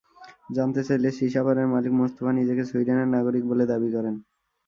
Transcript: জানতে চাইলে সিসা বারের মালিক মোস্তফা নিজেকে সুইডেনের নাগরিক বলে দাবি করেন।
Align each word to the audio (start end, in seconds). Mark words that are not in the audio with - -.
জানতে 0.49 0.81
চাইলে 0.87 1.09
সিসা 1.17 1.41
বারের 1.45 1.67
মালিক 1.73 1.93
মোস্তফা 1.93 2.31
নিজেকে 2.33 2.63
সুইডেনের 2.65 3.09
নাগরিক 3.15 3.43
বলে 3.45 3.65
দাবি 3.71 3.89
করেন। 3.95 4.15